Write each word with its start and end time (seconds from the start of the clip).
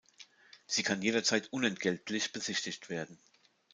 Sie 0.65 0.81
kann 0.81 1.03
jederzeit 1.03 1.53
unentgeltlich 1.53 2.31
besichtigt 2.31 2.89
werden. 2.89 3.19